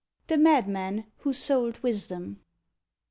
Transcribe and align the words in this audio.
THE 0.25 0.37
MADMAN 0.39 1.03
WHO 1.17 1.31
SOLD 1.31 1.77
WISDOM. 1.83 2.39